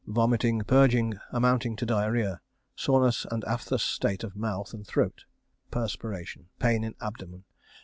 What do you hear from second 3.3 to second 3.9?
aphthous